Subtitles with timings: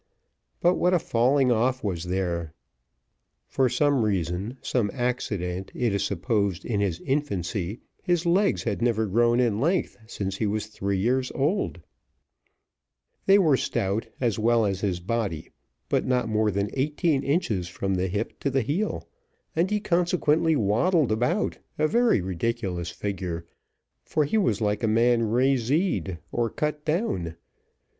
[0.61, 2.55] But what a falling off was there!
[3.45, 9.05] for some reason, some accident, it is supposed, in his infancy, his legs had never
[9.05, 11.81] grown in length since he was three years old:
[13.27, 15.51] they were stout as well as his body,
[15.87, 19.07] but not more than eighteen inches from the hip to the heel;
[19.55, 23.45] and he consequently waddled about a very ridiculous figure,
[24.03, 27.35] for he was like a man razeed or cut down.